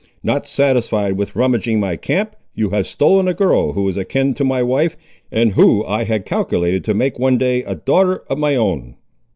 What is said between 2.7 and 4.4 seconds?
have stolen a girl who is akin